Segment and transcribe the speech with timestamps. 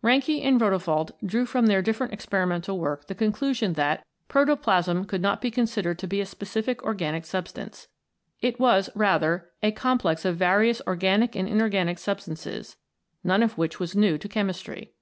[0.00, 5.40] Reinke and Rodewald drew from their different experimental work the conclusion that protoplasm could not
[5.40, 7.88] be considered to be a specific organic substance.
[8.40, 12.76] It was rather a complex of various organic and inorganic substances,
[13.24, 14.92] none of which was new to chemistry.